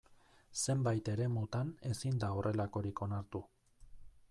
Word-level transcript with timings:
Zenbait 0.67 1.11
eremutan 1.13 1.69
ezin 1.91 2.19
da 2.25 2.31
horrelakorik 2.39 3.05
onartu. 3.09 3.45